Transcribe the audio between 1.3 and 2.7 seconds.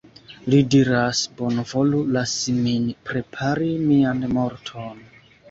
"Bonvolu lasi